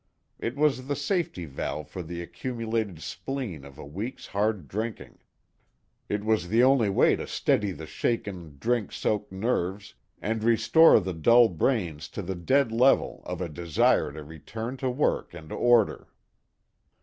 [0.39, 5.19] It was the safety valve for the accumulated spleen of a week's hard drinking.
[6.09, 11.13] It was the only way to steady the shaken, drink soaked nerves and restore the
[11.13, 16.07] dull brains to the dead level of a desire to return to work and order.